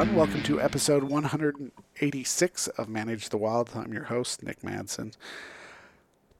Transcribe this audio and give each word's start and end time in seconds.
everyone. 0.00 0.16
Welcome 0.16 0.42
to 0.44 0.62
episode 0.62 1.02
186 1.04 2.68
of 2.68 2.88
Manage 2.88 3.28
the 3.28 3.36
Wild. 3.36 3.70
I'm 3.74 3.92
your 3.92 4.04
host, 4.04 4.42
Nick 4.42 4.62
Madsen. 4.62 5.14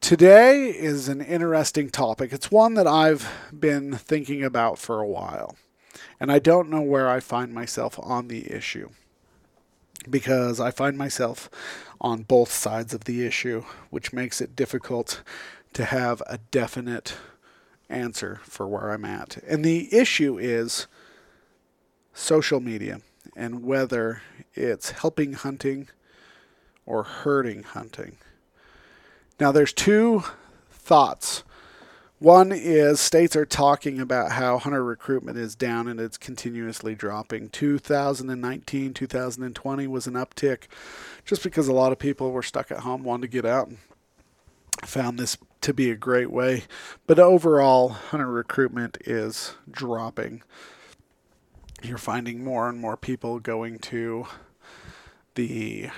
Today 0.00 0.70
is 0.70 1.10
an 1.10 1.20
interesting 1.20 1.90
topic. 1.90 2.32
It's 2.32 2.50
one 2.50 2.72
that 2.74 2.86
I've 2.86 3.28
been 3.52 3.92
thinking 3.96 4.42
about 4.42 4.78
for 4.78 5.00
a 5.00 5.06
while, 5.06 5.56
and 6.18 6.32
I 6.32 6.38
don't 6.38 6.70
know 6.70 6.80
where 6.80 7.06
I 7.06 7.20
find 7.20 7.52
myself 7.52 7.98
on 8.02 8.28
the 8.28 8.50
issue 8.50 8.88
because 10.08 10.58
I 10.58 10.70
find 10.70 10.96
myself 10.96 11.50
on 12.00 12.22
both 12.22 12.50
sides 12.50 12.94
of 12.94 13.04
the 13.04 13.26
issue, 13.26 13.64
which 13.90 14.10
makes 14.10 14.40
it 14.40 14.56
difficult 14.56 15.22
to 15.74 15.84
have 15.84 16.22
a 16.26 16.38
definite 16.50 17.14
answer 17.90 18.40
for 18.42 18.66
where 18.66 18.90
I'm 18.90 19.04
at. 19.04 19.36
And 19.46 19.62
the 19.62 19.94
issue 19.94 20.38
is 20.38 20.86
social 22.14 22.60
media 22.60 23.02
and 23.36 23.62
whether 23.62 24.22
it's 24.54 24.90
helping 24.90 25.34
hunting 25.34 25.88
or 26.86 27.02
hurting 27.02 27.62
hunting. 27.62 28.16
Now, 29.38 29.52
there's 29.52 29.72
two 29.72 30.24
thoughts. 30.70 31.44
One 32.18 32.52
is 32.52 33.00
states 33.00 33.34
are 33.34 33.46
talking 33.46 33.98
about 33.98 34.32
how 34.32 34.58
hunter 34.58 34.84
recruitment 34.84 35.38
is 35.38 35.54
down 35.54 35.88
and 35.88 35.98
it's 35.98 36.18
continuously 36.18 36.94
dropping. 36.94 37.48
2019, 37.48 38.92
2020 38.92 39.86
was 39.86 40.06
an 40.06 40.14
uptick 40.14 40.64
just 41.24 41.42
because 41.42 41.66
a 41.66 41.72
lot 41.72 41.92
of 41.92 41.98
people 41.98 42.32
were 42.32 42.42
stuck 42.42 42.70
at 42.70 42.80
home, 42.80 43.04
wanted 43.04 43.22
to 43.22 43.28
get 43.28 43.46
out, 43.46 43.68
and 43.68 43.78
found 44.82 45.18
this 45.18 45.38
to 45.62 45.72
be 45.72 45.90
a 45.90 45.96
great 45.96 46.30
way. 46.30 46.64
But 47.06 47.18
overall, 47.18 47.88
hunter 47.88 48.26
recruitment 48.26 48.98
is 49.06 49.54
dropping 49.70 50.42
you're 51.82 51.98
finding 51.98 52.44
more 52.44 52.68
and 52.68 52.78
more 52.78 52.96
people 52.96 53.38
going 53.38 53.78
to 53.78 54.26
the 55.34 55.90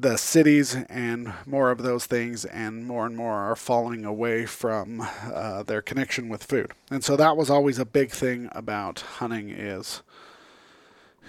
the 0.00 0.16
cities 0.16 0.76
and 0.88 1.32
more 1.44 1.72
of 1.72 1.82
those 1.82 2.06
things 2.06 2.44
and 2.44 2.86
more 2.86 3.04
and 3.04 3.16
more 3.16 3.34
are 3.34 3.56
falling 3.56 4.04
away 4.04 4.46
from 4.46 5.04
uh, 5.34 5.64
their 5.64 5.82
connection 5.82 6.28
with 6.28 6.44
food. 6.44 6.70
And 6.88 7.02
so 7.02 7.16
that 7.16 7.36
was 7.36 7.50
always 7.50 7.80
a 7.80 7.84
big 7.84 8.12
thing 8.12 8.48
about 8.52 9.00
hunting 9.00 9.50
is 9.50 10.02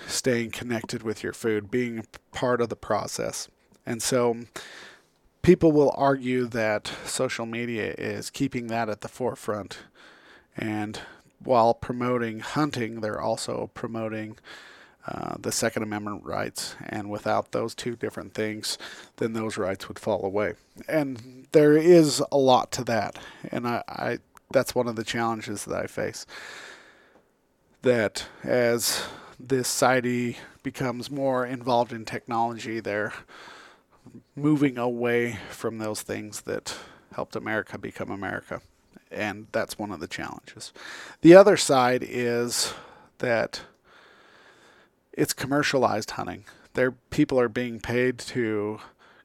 staying 0.08 0.52
connected 0.52 1.02
with 1.02 1.24
your 1.24 1.34
food 1.34 1.72
being 1.72 2.06
part 2.32 2.62
of 2.62 2.70
the 2.70 2.76
process. 2.76 3.48
And 3.88 4.04
so 4.04 4.38
people 5.42 5.72
will 5.72 5.94
argue 5.98 6.46
that 6.48 6.92
social 7.06 7.48
media 7.48 7.96
is 7.98 8.30
keeping 8.30 8.68
that 8.68 8.88
at 8.88 9.02
the 9.02 9.08
forefront 9.08 9.80
and 10.56 11.00
while 11.44 11.74
promoting 11.74 12.40
hunting, 12.40 13.02
they're 13.02 13.22
also 13.22 13.72
promoting 13.74 14.38
uh, 15.08 15.36
the 15.40 15.52
Second 15.52 15.84
Amendment 15.84 16.24
rights. 16.24 16.76
And 16.86 17.10
without 17.10 17.52
those 17.52 17.74
two 17.74 17.96
different 17.96 18.34
things, 18.34 18.78
then 19.18 19.34
those 19.34 19.58
rights 19.58 19.88
would 19.88 20.00
fall 20.00 20.24
away. 20.26 20.54
And 20.88 21.48
there 21.52 21.78
is 21.78 22.22
a 22.32 22.38
lot 22.38 22.72
to 22.74 22.84
that. 22.86 23.18
And 23.52 23.68
I, 23.68 23.84
I 23.88 24.18
that's 24.52 24.74
one 24.74 24.88
of 24.88 24.96
the 24.96 25.04
challenges 25.04 25.66
that 25.66 25.84
I 25.84 25.88
face. 25.88 26.26
That 27.82 28.26
as 28.44 29.04
this 29.40 29.68
society 29.68 30.38
becomes 30.64 31.10
more 31.10 31.46
involved 31.46 31.94
in 31.94 32.04
technology, 32.04 32.80
they're 32.80 33.14
moving 34.36 34.78
away 34.78 35.38
from 35.50 35.78
those 35.78 36.02
things 36.02 36.42
that 36.42 36.76
helped 37.14 37.36
America 37.36 37.78
become 37.78 38.12
America 38.12 38.62
and 39.12 39.48
that's 39.52 39.78
one 39.78 39.92
of 39.92 40.00
the 40.00 40.08
challenges. 40.08 40.74
The 41.22 41.36
other 41.36 41.58
side 41.58 42.06
is 42.08 42.74
that 43.20 43.62
it's 45.14 45.34
commercialized 45.34 46.12
hunting. 46.12 46.46
There, 46.74 46.92
people 46.92 47.40
are 47.40 47.50
being 47.50 47.80
paid 47.80 48.18
to 48.20 48.80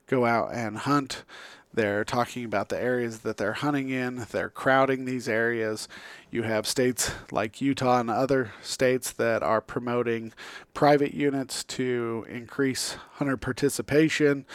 go 0.06 0.24
out 0.24 0.52
and 0.52 0.78
hunt. 0.78 1.24
They're 1.72 2.04
talking 2.04 2.44
about 2.44 2.68
the 2.68 2.80
areas 2.80 3.20
that 3.20 3.36
they're 3.36 3.54
hunting 3.54 3.90
in. 3.90 4.26
They're 4.30 4.48
crowding 4.48 5.04
these 5.04 5.28
areas. 5.28 5.88
You 6.30 6.42
have 6.42 6.66
states 6.66 7.10
like 7.32 7.60
Utah 7.60 7.98
and 8.00 8.10
other 8.10 8.52
states 8.62 9.10
that 9.12 9.42
are 9.42 9.60
promoting 9.60 10.32
private 10.72 11.14
units 11.14 11.64
to 11.64 12.26
increase 12.28 12.96
hunter 13.14 13.36
participation, 13.36 14.46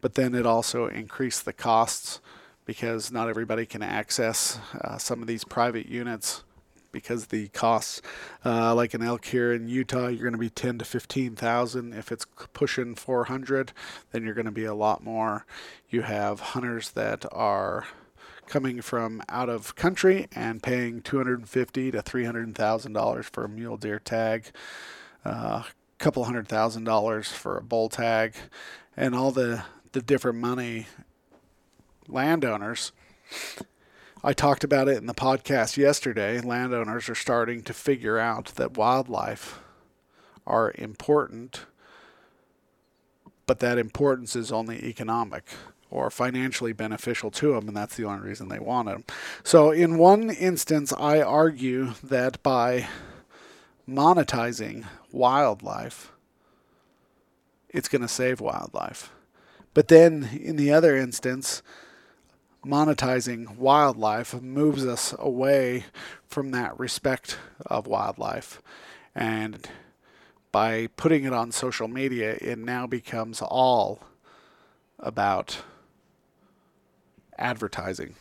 but 0.00 0.14
then 0.14 0.34
it 0.34 0.46
also 0.46 0.86
increased 0.86 1.44
the 1.44 1.52
costs 1.52 2.20
because 2.64 3.12
not 3.12 3.28
everybody 3.28 3.66
can 3.66 3.82
access 3.82 4.58
uh, 4.80 4.98
some 4.98 5.20
of 5.20 5.28
these 5.28 5.44
private 5.44 5.86
units 5.86 6.44
because 6.94 7.26
the 7.26 7.48
costs, 7.48 8.00
uh, 8.44 8.74
like 8.74 8.94
an 8.94 9.02
elk 9.02 9.26
here 9.26 9.52
in 9.52 9.68
Utah, 9.68 10.06
you're 10.06 10.22
going 10.22 10.32
to 10.32 10.38
be 10.38 10.48
ten 10.48 10.78
to 10.78 10.84
fifteen 10.84 11.34
thousand. 11.34 11.92
If 11.92 12.10
it's 12.12 12.24
pushing 12.54 12.94
four 12.94 13.24
hundred, 13.24 13.72
then 14.12 14.24
you're 14.24 14.34
going 14.34 14.46
to 14.46 14.52
be 14.52 14.64
a 14.64 14.74
lot 14.74 15.02
more. 15.02 15.44
You 15.90 16.02
have 16.02 16.40
hunters 16.40 16.92
that 16.92 17.26
are 17.32 17.84
coming 18.46 18.80
from 18.80 19.22
out 19.28 19.48
of 19.48 19.74
country 19.74 20.28
and 20.34 20.62
paying 20.62 21.02
two 21.02 21.18
hundred 21.18 21.48
fifty 21.48 21.90
to 21.90 22.00
three 22.00 22.24
hundred 22.24 22.54
thousand 22.54 22.92
dollars 22.92 23.26
for 23.26 23.44
a 23.44 23.48
mule 23.48 23.76
deer 23.76 23.98
tag, 23.98 24.52
a 25.24 25.28
uh, 25.28 25.62
couple 25.98 26.24
hundred 26.24 26.48
thousand 26.48 26.84
dollars 26.84 27.30
for 27.30 27.58
a 27.58 27.62
bull 27.62 27.88
tag, 27.88 28.34
and 28.96 29.14
all 29.14 29.32
the 29.32 29.64
the 29.92 30.02
different 30.02 30.38
money 30.38 30.86
landowners. 32.08 32.92
I 34.22 34.32
talked 34.32 34.64
about 34.64 34.88
it 34.88 34.96
in 34.96 35.06
the 35.06 35.14
podcast 35.14 35.76
yesterday. 35.76 36.40
Landowners 36.40 37.08
are 37.08 37.14
starting 37.14 37.62
to 37.62 37.74
figure 37.74 38.18
out 38.18 38.46
that 38.56 38.76
wildlife 38.76 39.60
are 40.46 40.72
important, 40.76 41.66
but 43.46 43.58
that 43.60 43.78
importance 43.78 44.34
is 44.34 44.50
only 44.50 44.82
economic 44.84 45.44
or 45.90 46.10
financially 46.10 46.72
beneficial 46.72 47.30
to 47.30 47.52
them, 47.52 47.68
and 47.68 47.76
that's 47.76 47.96
the 47.96 48.04
only 48.04 48.26
reason 48.26 48.48
they 48.48 48.58
want 48.58 48.88
them. 48.88 49.04
So, 49.42 49.70
in 49.70 49.98
one 49.98 50.30
instance, 50.30 50.92
I 50.92 51.20
argue 51.20 51.92
that 52.02 52.42
by 52.42 52.88
monetizing 53.88 54.86
wildlife, 55.12 56.12
it's 57.68 57.88
going 57.88 58.02
to 58.02 58.08
save 58.08 58.40
wildlife. 58.40 59.12
But 59.72 59.88
then, 59.88 60.30
in 60.40 60.56
the 60.56 60.72
other 60.72 60.96
instance, 60.96 61.62
monetizing 62.64 63.56
wildlife 63.56 64.40
moves 64.40 64.84
us 64.84 65.14
away 65.18 65.84
from 66.26 66.50
that 66.50 66.78
respect 66.78 67.38
of 67.66 67.86
wildlife. 67.86 68.60
And 69.14 69.68
by 70.52 70.88
putting 70.96 71.24
it 71.24 71.32
on 71.32 71.52
social 71.52 71.88
media, 71.88 72.36
it 72.40 72.58
now 72.58 72.86
becomes 72.86 73.42
all 73.42 74.00
about 74.98 75.62
advertising. 77.38 78.14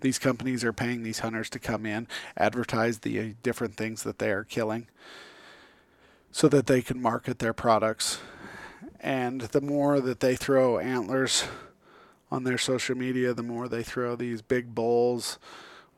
These 0.00 0.18
companies 0.18 0.64
are 0.64 0.72
paying 0.72 1.02
these 1.02 1.20
hunters 1.20 1.48
to 1.50 1.58
come 1.58 1.86
in, 1.86 2.08
advertise 2.36 2.98
the 2.98 3.34
different 3.42 3.76
things 3.76 4.02
that 4.02 4.18
they 4.18 4.30
are 4.30 4.44
killing 4.44 4.88
so 6.30 6.48
that 6.48 6.66
they 6.66 6.82
can 6.82 7.00
market 7.00 7.38
their 7.38 7.52
products. 7.52 8.18
And 9.00 9.42
the 9.42 9.60
more 9.60 10.00
that 10.00 10.20
they 10.20 10.36
throw 10.36 10.78
antlers 10.78 11.44
on 12.32 12.44
their 12.44 12.56
social 12.56 12.96
media, 12.96 13.34
the 13.34 13.42
more 13.42 13.68
they 13.68 13.82
throw 13.82 14.16
these 14.16 14.40
big 14.40 14.74
bulls 14.74 15.38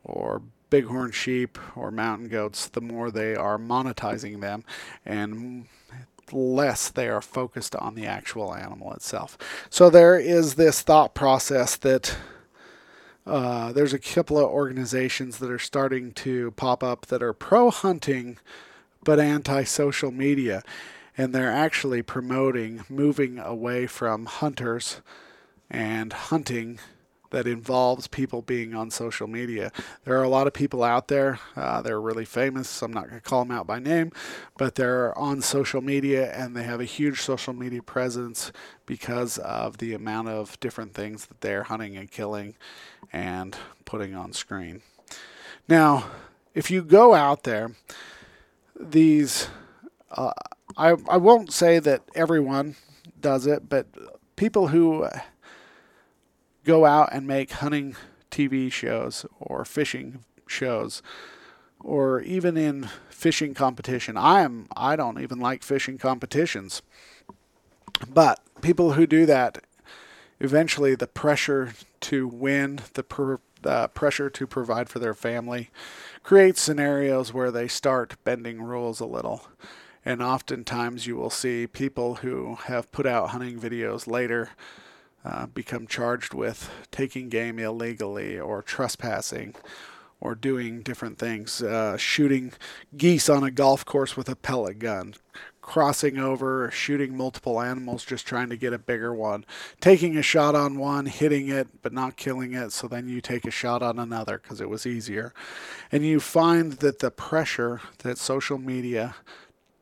or 0.03 0.41
bighorn 0.69 1.11
sheep 1.11 1.57
or 1.77 1.91
mountain 1.91 2.27
goats, 2.27 2.67
the 2.67 2.81
more 2.81 3.09
they 3.09 3.35
are 3.35 3.57
monetizing 3.57 4.41
them 4.41 4.65
and 5.05 5.65
less 6.33 6.89
they 6.89 7.07
are 7.07 7.21
focused 7.21 7.73
on 7.77 7.95
the 7.95 8.05
actual 8.05 8.53
animal 8.53 8.91
itself. 8.91 9.37
So 9.69 9.89
there 9.89 10.19
is 10.19 10.55
this 10.55 10.81
thought 10.81 11.13
process 11.13 11.77
that 11.77 12.17
uh, 13.25 13.71
there's 13.71 13.93
a 13.93 13.99
couple 13.99 14.37
of 14.37 14.45
organizations 14.45 15.37
that 15.37 15.49
are 15.49 15.57
starting 15.57 16.11
to 16.11 16.51
pop 16.51 16.83
up 16.83 17.05
that 17.05 17.23
are 17.23 17.33
pro 17.33 17.71
hunting 17.71 18.37
but 19.05 19.21
anti 19.21 19.63
social 19.63 20.11
media. 20.11 20.63
And 21.17 21.33
they're 21.33 21.49
actually 21.49 22.01
promoting 22.01 22.83
moving 22.89 23.39
away 23.39 23.87
from 23.87 24.25
hunters 24.25 24.99
and 25.69 26.13
hunting 26.13 26.79
that 27.31 27.47
involves 27.47 28.07
people 28.07 28.41
being 28.41 28.73
on 28.73 28.89
social 28.89 29.27
media. 29.27 29.71
There 30.05 30.17
are 30.17 30.23
a 30.23 30.29
lot 30.29 30.47
of 30.47 30.53
people 30.53 30.83
out 30.83 31.09
there. 31.09 31.39
Uh, 31.55 31.81
they're 31.81 31.99
really 31.99 32.23
famous. 32.23 32.81
I'm 32.81 32.93
not 32.93 33.09
going 33.09 33.19
to 33.19 33.29
call 33.29 33.43
them 33.43 33.51
out 33.51 33.67
by 33.67 33.79
name, 33.79 34.11
but 34.57 34.75
they're 34.75 35.17
on 35.17 35.41
social 35.41 35.81
media 35.81 36.31
and 36.31 36.55
they 36.55 36.63
have 36.63 36.79
a 36.79 36.85
huge 36.85 37.21
social 37.21 37.53
media 37.53 37.81
presence 37.81 38.53
because 38.85 39.37
of 39.39 39.79
the 39.79 39.93
amount 39.93 40.29
of 40.29 40.57
different 40.61 40.93
things 40.93 41.25
that 41.25 41.41
they're 41.41 41.63
hunting 41.63 41.97
and 41.97 42.09
killing 42.09 42.55
and 43.11 43.57
putting 43.83 44.15
on 44.15 44.31
screen. 44.31 44.81
Now, 45.67 46.05
if 46.53 46.71
you 46.71 46.83
go 46.83 47.13
out 47.13 47.43
there, 47.43 47.71
these, 48.79 49.49
uh, 50.11 50.31
I, 50.77 50.95
I 51.09 51.17
won't 51.17 51.51
say 51.51 51.79
that 51.79 52.03
everyone 52.13 52.77
does 53.19 53.45
it, 53.45 53.67
but 53.67 53.87
people 54.35 54.69
who 54.69 55.07
go 56.65 56.85
out 56.85 57.09
and 57.13 57.25
make 57.25 57.51
hunting 57.51 57.95
TV 58.31 58.71
shows 58.71 59.25
or 59.39 59.63
fishing 59.63 60.25
shows 60.47 61.01
or 61.79 62.19
even 62.21 62.57
in 62.57 62.89
fishing 63.09 63.53
competition. 63.53 64.17
I 64.17 64.41
am 64.41 64.67
I 64.75 64.95
don't 64.95 65.21
even 65.21 65.39
like 65.39 65.63
fishing 65.63 65.97
competitions. 65.97 66.81
But 68.11 68.41
people 68.61 68.93
who 68.93 69.07
do 69.07 69.25
that 69.27 69.63
eventually 70.39 70.95
the 70.95 71.07
pressure 71.07 71.73
to 72.01 72.27
win, 72.27 72.81
the 72.93 73.03
per, 73.03 73.39
uh, 73.63 73.87
pressure 73.87 74.29
to 74.29 74.47
provide 74.47 74.89
for 74.89 74.99
their 74.99 75.13
family 75.13 75.69
creates 76.23 76.61
scenarios 76.61 77.33
where 77.33 77.51
they 77.51 77.67
start 77.67 78.15
bending 78.23 78.61
rules 78.61 78.99
a 78.99 79.05
little. 79.05 79.47
And 80.03 80.21
oftentimes 80.21 81.07
you 81.07 81.15
will 81.15 81.29
see 81.29 81.67
people 81.67 82.15
who 82.15 82.55
have 82.65 82.91
put 82.91 83.05
out 83.05 83.29
hunting 83.29 83.59
videos 83.59 84.07
later 84.07 84.51
uh, 85.25 85.47
become 85.47 85.87
charged 85.87 86.33
with 86.33 86.69
taking 86.91 87.29
game 87.29 87.57
illegally 87.57 88.39
or 88.39 88.61
trespassing 88.61 89.55
or 90.21 90.35
doing 90.35 90.81
different 90.81 91.17
things, 91.17 91.61
uh, 91.61 91.97
shooting 91.97 92.53
geese 92.95 93.27
on 93.29 93.43
a 93.43 93.51
golf 93.51 93.83
course 93.85 94.15
with 94.15 94.29
a 94.29 94.35
pellet 94.35 94.79
gun, 94.79 95.13
crossing 95.61 96.17
over, 96.17 96.69
shooting 96.71 97.17
multiple 97.17 97.59
animals, 97.59 98.05
just 98.05 98.25
trying 98.25 98.49
to 98.49 98.55
get 98.55 98.71
a 98.71 98.79
bigger 98.79 99.13
one, 99.13 99.45
taking 99.81 100.15
a 100.15 100.21
shot 100.21 100.55
on 100.55 100.77
one, 100.77 101.05
hitting 101.05 101.49
it, 101.49 101.67
but 101.81 101.91
not 101.91 102.15
killing 102.15 102.53
it, 102.53 102.71
so 102.71 102.87
then 102.87 103.09
you 103.09 103.19
take 103.19 103.45
a 103.45 103.51
shot 103.51 103.83
on 103.83 103.99
another 103.99 104.37
because 104.37 104.61
it 104.61 104.69
was 104.69 104.85
easier. 104.85 105.33
And 105.91 106.05
you 106.05 106.19
find 106.19 106.73
that 106.73 106.99
the 106.99 107.11
pressure 107.11 107.81
that 107.99 108.17
social 108.17 108.57
media, 108.57 109.15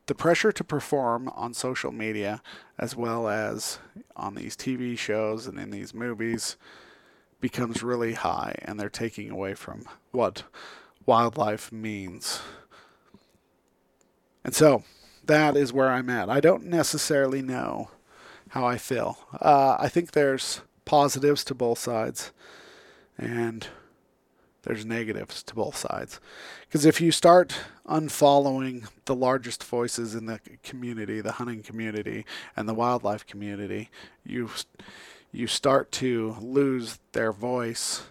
the 0.06 0.14
pressure 0.14 0.52
to 0.52 0.64
perform 0.64 1.28
on 1.30 1.54
social 1.54 1.92
media, 1.92 2.42
as 2.78 2.94
well 2.94 3.28
as 3.28 3.78
on 4.16 4.34
these 4.34 4.56
TV 4.56 4.98
shows 4.98 5.46
and 5.46 5.58
in 5.58 5.70
these 5.70 5.94
movies, 5.94 6.56
becomes 7.40 7.82
really 7.82 8.14
high, 8.14 8.54
and 8.62 8.78
they're 8.78 8.88
taking 8.88 9.30
away 9.30 9.54
from 9.54 9.84
what 10.12 10.44
wildlife 11.06 11.72
means. 11.72 12.40
And 14.44 14.54
so, 14.54 14.84
that 15.26 15.56
is 15.56 15.72
where 15.72 15.90
I'm 15.90 16.10
at. 16.10 16.28
I 16.28 16.40
don't 16.40 16.64
necessarily 16.64 17.40
know 17.42 17.90
how 18.50 18.66
I 18.66 18.76
feel. 18.78 19.18
Uh, 19.40 19.76
I 19.78 19.88
think 19.88 20.12
there's 20.12 20.60
positives 20.84 21.44
to 21.44 21.54
both 21.54 21.78
sides, 21.78 22.30
and 23.16 23.66
there's 24.64 24.84
negatives 24.84 25.42
to 25.44 25.54
both 25.54 25.76
sides. 25.76 26.20
Because 26.66 26.84
if 26.84 27.00
you 27.00 27.12
start 27.12 27.54
unfollowing 27.86 28.88
the 29.04 29.14
largest 29.14 29.62
voices 29.62 30.14
in 30.14 30.26
the 30.26 30.40
community, 30.62 31.20
the 31.20 31.32
hunting 31.32 31.62
community 31.62 32.24
and 32.56 32.68
the 32.68 32.74
wildlife 32.74 33.26
community, 33.26 33.90
you 34.24 34.50
you 35.32 35.46
start 35.46 35.90
to 35.90 36.36
lose 36.40 37.00
their 37.12 37.32
voice 37.32 38.04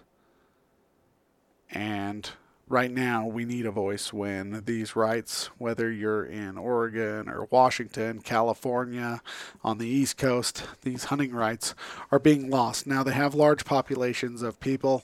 and 1.71 2.29
right 2.67 2.91
now 2.91 3.25
we 3.25 3.45
need 3.45 3.65
a 3.65 3.71
voice 3.71 4.13
when 4.13 4.63
these 4.65 4.95
rights, 4.95 5.49
whether 5.57 5.91
you're 5.91 6.25
in 6.25 6.57
Oregon 6.57 7.27
or 7.29 7.47
Washington, 7.49 8.19
California, 8.21 9.21
on 9.63 9.77
the 9.77 9.87
East 9.87 10.17
Coast, 10.17 10.63
these 10.83 11.05
hunting 11.05 11.33
rights 11.33 11.75
are 12.11 12.19
being 12.19 12.49
lost. 12.49 12.87
Now 12.87 13.03
they 13.03 13.13
have 13.13 13.35
large 13.35 13.65
populations 13.65 14.41
of 14.41 14.59
people. 14.59 15.03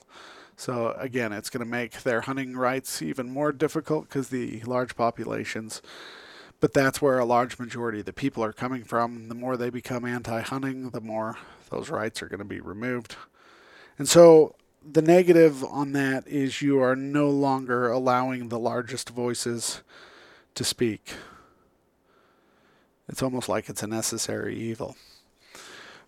So 0.60 0.94
again, 0.98 1.32
it's 1.32 1.48
going 1.48 1.64
to 1.64 1.70
make 1.70 2.02
their 2.02 2.20
hunting 2.20 2.54
rights 2.54 3.00
even 3.00 3.30
more 3.30 3.50
difficult 3.50 4.08
because 4.08 4.28
the 4.28 4.60
large 4.66 4.94
populations. 4.94 5.80
But 6.60 6.74
that's 6.74 7.00
where 7.00 7.18
a 7.18 7.24
large 7.24 7.58
majority 7.58 8.00
of 8.00 8.04
the 8.04 8.12
people 8.12 8.44
are 8.44 8.52
coming 8.52 8.84
from. 8.84 9.30
The 9.30 9.34
more 9.34 9.56
they 9.56 9.70
become 9.70 10.04
anti 10.04 10.42
hunting, 10.42 10.90
the 10.90 11.00
more 11.00 11.38
those 11.70 11.88
rights 11.88 12.20
are 12.20 12.28
going 12.28 12.40
to 12.40 12.44
be 12.44 12.60
removed. 12.60 13.16
And 13.96 14.06
so 14.06 14.54
the 14.86 15.00
negative 15.00 15.64
on 15.64 15.92
that 15.92 16.28
is 16.28 16.60
you 16.60 16.78
are 16.82 16.94
no 16.94 17.30
longer 17.30 17.90
allowing 17.90 18.50
the 18.50 18.58
largest 18.58 19.08
voices 19.08 19.80
to 20.56 20.62
speak. 20.62 21.14
It's 23.08 23.22
almost 23.22 23.48
like 23.48 23.70
it's 23.70 23.82
a 23.82 23.86
necessary 23.86 24.58
evil. 24.58 24.94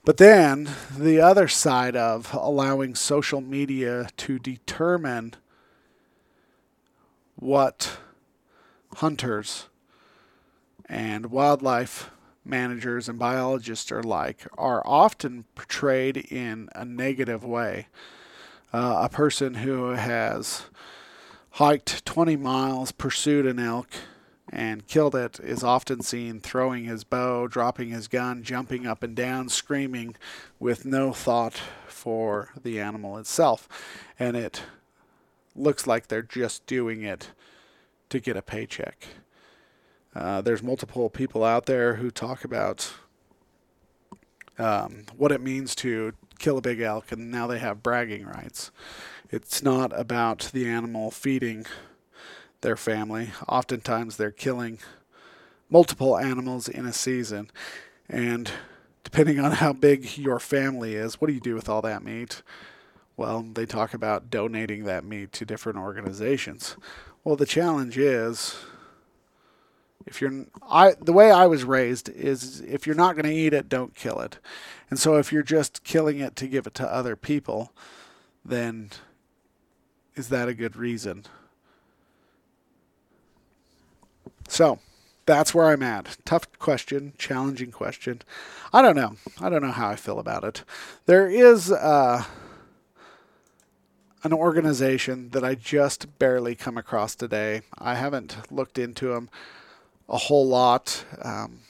But 0.05 0.17
then 0.17 0.69
the 0.99 1.21
other 1.21 1.47
side 1.47 1.95
of 1.95 2.35
allowing 2.35 2.97
social 2.97 3.41
media 3.41 4.09
to 4.17 4.39
determine 4.41 5.35
what 7.37 7.99
hunters 8.97 9.69
and 10.87 11.27
wildlife 11.27 12.11
managers 12.45 13.09
and 13.09 13.17
biologists 13.17 13.93
are 13.93 14.03
like 14.03 14.47
are 14.59 14.83
often 14.85 15.45
portrayed 15.55 16.17
in 16.17 16.69
a 16.75 16.85
negative 16.85 17.45
way. 17.45 17.87
Uh, 18.73 19.03
a 19.05 19.09
person 19.09 19.55
who 19.55 19.91
has 19.91 20.65
hiked 21.51 22.05
20 22.05 22.37
miles, 22.37 22.91
pursued 22.91 23.47
an 23.47 23.61
elk, 23.61 23.89
and 24.49 24.87
killed 24.87 25.15
it 25.15 25.39
is 25.41 25.63
often 25.63 26.03
seen 26.03 26.41
throwing 26.41 26.85
his 26.85 27.05
bow, 27.05 27.47
dropping 27.47 27.91
his 27.91 28.09
gun, 28.09 28.43
jumping 28.43 28.87
up 28.87 29.03
and 29.03 29.15
down, 29.15 29.49
screaming 29.49 30.17
with 30.59 30.85
no 30.85 31.13
thought 31.13 31.61
for 31.87 32.51
the 32.61 32.81
animal 32.81 33.19
itself. 33.19 33.69
And 34.19 34.37
it 34.37 34.63
looks 35.55 35.87
like 35.87 36.09
they're 36.09 36.23
just 36.23 36.67
doing 36.67 37.03
it 37.03 37.31
to 38.11 38.21
get 38.21 38.37
a 38.37 38.43
paycheck. 38.43 39.07
Uh, 40.15 40.41
there's 40.41 40.63
multiple 40.63 41.09
people 41.09 41.45
out 41.45 41.67
there 41.67 41.95
who 41.95 42.11
talk 42.11 42.45
about 42.45 42.93
um, 44.59 45.07
what 45.17 45.33
it 45.33 45.41
means 45.41 45.75
to 45.77 46.13
kill 46.39 46.59
a 46.59 46.63
big 46.63 46.81
elk, 46.81 47.13
and 47.13 47.31
now 47.31 47.47
they 47.47 47.59
have 47.59 47.83
bragging 47.83 48.27
rights. 48.27 48.71
It's 49.31 49.63
not 49.63 49.99
about 49.99 50.51
the 50.53 50.69
animal 50.69 51.11
feeding 51.11 51.65
their 52.63 52.77
family. 52.77 53.31
Oftentimes, 53.47 54.17
they're 54.17 54.31
killing 54.31 54.79
multiple 55.69 56.19
animals 56.19 56.69
in 56.69 56.87
a 56.87 56.93
season, 56.93 57.51
and 58.09 58.51
depending 59.05 59.39
on 59.39 59.53
how 59.53 59.73
big 59.73 60.17
your 60.17 60.39
family 60.41 60.95
is, 60.95 61.21
what 61.21 61.29
do 61.29 61.35
you 61.35 61.41
do 61.41 61.55
with 61.55 61.69
all 61.69 61.83
that 61.83 62.03
meat? 62.03 62.43
Well, 63.17 63.43
they 63.43 63.67
talk 63.67 63.95
about 63.95 64.31
donating 64.31 64.85
that 64.85 65.05
meat 65.05 65.33
to 65.33 65.45
different 65.45 65.79
organizations. 65.79 66.77
Well, 67.25 67.37
the 67.37 67.47
challenge 67.47 67.99
is 67.99 68.57
if 70.07 70.21
you're 70.21 70.47
I 70.69 70.95
the 71.01 71.13
way 71.13 71.31
I 71.31 71.47
was 71.47 71.65
raised 71.65 72.09
is 72.09 72.61
if 72.61 72.87
you're 72.87 72.97
not 72.97 73.15
going 73.15 73.27
to 73.27 73.35
eat 73.35 73.53
it, 73.53 73.69
don't 73.69 73.95
kill 73.95 74.21
it. 74.21 74.39
And 74.91 74.99
so 74.99 75.17
if 75.17 75.33
you're 75.33 75.43
just 75.43 75.85
killing 75.85 76.19
it 76.19 76.37
to 76.37 76.47
give 76.47 76.67
it 76.67 76.75
to 76.75 76.93
other 76.93 77.17
people, 77.17 77.73
then 78.45 78.91
is 80.15 80.29
that 80.29 80.49
a 80.49 80.55
good 80.55 80.77
reason? 80.77 81.25
So, 84.49 84.79
that's 85.27 85.55
where 85.55 85.67
I'm 85.67 85.83
at. 85.83 86.17
Tough 86.25 86.47
question, 86.59 87.13
challenging 87.17 87.71
question. 87.71 88.23
I 88.73 88.83
don't 88.83 88.97
know. 88.97 89.17
I 89.41 89.49
don't 89.49 89.63
know 89.63 89.71
how 89.71 89.89
I 89.89 89.97
feel 89.97 90.19
about 90.19 90.45
it. 90.45 90.65
There 91.07 91.29
is 91.29 91.71
uh, 91.71 92.25
an 94.25 94.33
organization 94.33 95.31
that 95.31 95.45
I 95.45 95.55
just 95.55 96.19
barely 96.19 96.55
come 96.55 96.77
across 96.77 97.15
today. 97.15 97.63
I 97.79 97.95
haven't 97.95 98.37
looked 98.51 98.79
into 98.79 99.09
them 99.09 99.31
a 100.09 100.17
whole 100.17 100.47
lot, 100.47 101.05
um, 101.23 101.61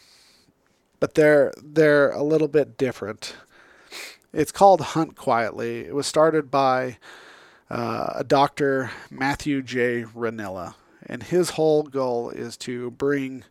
but 1.00 1.14
they're 1.14 1.52
they're 1.62 2.10
a 2.10 2.22
little 2.22 2.48
bit 2.48 2.76
different. 2.76 3.36
It's 4.32 4.52
called 4.52 4.80
Hunt 4.80 5.14
Quietly. 5.14 5.80
It 5.80 5.94
was 5.94 6.06
started 6.06 6.50
by 6.50 6.96
uh, 7.70 8.14
a 8.16 8.24
Dr. 8.24 8.90
Matthew 9.10 9.62
J. 9.62 10.04
Rinella, 10.04 10.74
and 11.06 11.22
his 11.24 11.50
whole 11.50 11.82
goal 11.82 12.30
is 12.30 12.56
to 12.58 12.90
bring 12.92 13.44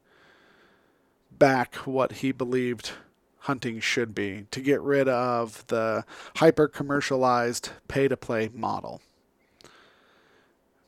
back 1.31 1.75
what 1.77 2.13
he 2.13 2.31
believed 2.31 2.91
hunting 3.39 3.79
should 3.79 4.13
be 4.13 4.45
to 4.51 4.61
get 4.61 4.79
rid 4.81 5.07
of 5.07 5.65
the 5.67 6.05
hyper 6.37 6.67
commercialized 6.67 7.69
pay 7.87 8.07
to 8.07 8.15
play 8.15 8.49
model. 8.53 9.01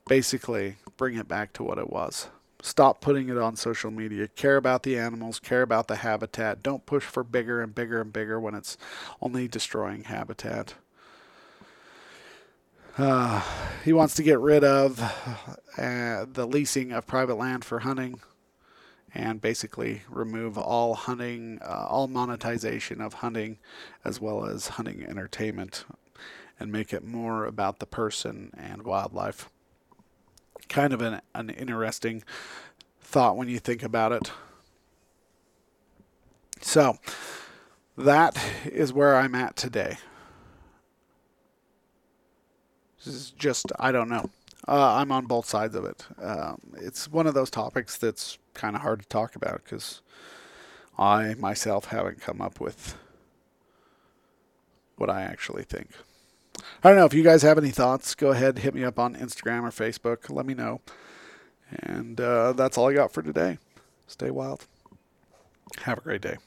Basically, 0.07 0.75
bring 0.97 1.15
it 1.15 1.27
back 1.27 1.53
to 1.53 1.63
what 1.63 1.79
it 1.79 1.89
was. 1.89 2.27
Stop 2.61 3.01
putting 3.01 3.29
it 3.29 3.37
on 3.37 3.55
social 3.55 3.91
media. 3.91 4.27
Care 4.27 4.55
about 4.55 4.83
the 4.83 4.97
animals, 4.97 5.39
care 5.39 5.63
about 5.63 5.87
the 5.87 5.97
habitat. 5.97 6.63
Don't 6.63 6.85
push 6.85 7.03
for 7.03 7.23
bigger 7.23 7.61
and 7.61 7.73
bigger 7.73 7.99
and 7.99 8.13
bigger 8.13 8.39
when 8.39 8.55
it's 8.55 8.77
only 9.21 9.47
destroying 9.47 10.03
habitat. 10.03 10.75
Uh, 12.97 13.41
he 13.83 13.91
wants 13.91 14.13
to 14.15 14.23
get 14.23 14.39
rid 14.39 14.63
of 14.63 14.99
uh, 15.77 16.25
the 16.31 16.45
leasing 16.45 16.91
of 16.91 17.07
private 17.07 17.35
land 17.35 17.65
for 17.65 17.79
hunting 17.79 18.19
and 19.15 19.41
basically 19.41 20.01
remove 20.09 20.57
all 20.57 20.93
hunting, 20.93 21.59
uh, 21.63 21.87
all 21.89 22.07
monetization 22.07 23.01
of 23.01 23.15
hunting, 23.15 23.57
as 24.03 24.19
well 24.19 24.45
as 24.45 24.69
hunting 24.69 25.03
entertainment, 25.07 25.85
and 26.59 26.71
make 26.71 26.93
it 26.93 27.03
more 27.03 27.45
about 27.45 27.79
the 27.79 27.85
person 27.85 28.51
and 28.57 28.83
wildlife 28.83 29.49
kind 30.69 30.93
of 30.93 31.01
an, 31.01 31.21
an 31.35 31.49
interesting 31.51 32.23
thought 32.99 33.37
when 33.37 33.47
you 33.47 33.59
think 33.59 33.83
about 33.83 34.11
it. 34.11 34.31
So, 36.61 36.97
that 37.97 38.41
is 38.65 38.93
where 38.93 39.15
I'm 39.15 39.35
at 39.35 39.55
today. 39.55 39.97
Is 43.05 43.31
just, 43.31 43.71
I 43.79 43.91
don't 43.91 44.09
know. 44.09 44.29
Uh, 44.67 44.95
I'm 44.95 45.11
on 45.11 45.25
both 45.25 45.45
sides 45.45 45.75
of 45.75 45.85
it. 45.85 46.05
Um, 46.21 46.57
it's 46.77 47.11
one 47.11 47.27
of 47.27 47.33
those 47.33 47.49
topics 47.49 47.97
that's 47.97 48.37
kind 48.53 48.75
of 48.75 48.81
hard 48.81 49.01
to 49.01 49.07
talk 49.07 49.35
about 49.35 49.61
because 49.63 50.01
I 50.97 51.33
myself 51.35 51.85
haven't 51.85 52.21
come 52.21 52.41
up 52.41 52.59
with 52.59 52.95
what 54.95 55.09
I 55.09 55.23
actually 55.23 55.63
think. 55.63 55.89
I 56.83 56.89
don't 56.89 56.97
know 56.97 57.05
if 57.05 57.13
you 57.13 57.23
guys 57.23 57.41
have 57.41 57.57
any 57.57 57.71
thoughts. 57.71 58.15
Go 58.15 58.31
ahead, 58.31 58.59
hit 58.59 58.73
me 58.73 58.83
up 58.83 58.99
on 58.99 59.15
Instagram 59.15 59.63
or 59.63 59.71
Facebook. 59.71 60.29
Let 60.29 60.45
me 60.45 60.53
know. 60.53 60.81
And 61.71 62.21
uh, 62.21 62.53
that's 62.53 62.77
all 62.77 62.89
I 62.89 62.93
got 62.93 63.11
for 63.11 63.21
today. 63.21 63.57
Stay 64.07 64.31
wild. 64.31 64.65
Have 65.81 65.97
a 65.97 66.01
great 66.01 66.21
day. 66.21 66.37